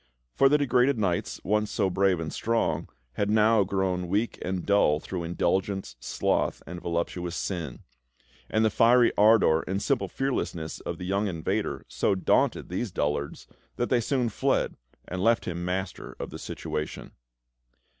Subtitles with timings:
[0.33, 4.99] For the degraded knights, once so brave and strong, had now grown weak and dull
[4.99, 7.81] through indulgence, sloth, and voluptuous sin;
[8.49, 13.45] and the fiery ardour and simple fearlessness of the young invader so daunted these dullards
[13.75, 14.75] that they soon fled
[15.07, 17.11] and left him master of the situation.